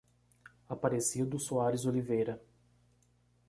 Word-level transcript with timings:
Aparecido 0.67 1.37
Soares 1.37 1.85
Oliveira 1.85 2.41